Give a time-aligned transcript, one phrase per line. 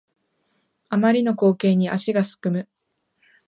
[0.89, 2.67] あまりの光景に足がすくむ